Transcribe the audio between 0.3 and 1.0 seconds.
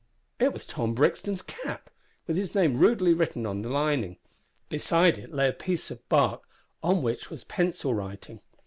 It was Tom